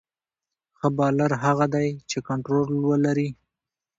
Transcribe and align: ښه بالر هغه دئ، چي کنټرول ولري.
ښه 0.77 0.87
بالر 0.97 1.31
هغه 1.43 1.65
دئ، 1.73 1.89
چي 2.09 2.17
کنټرول 2.27 2.69
ولري. 2.89 3.29